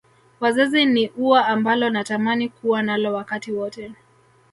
[0.39, 3.91] Wazazi ni ua ambalo natamani kuwa nalo wakati wote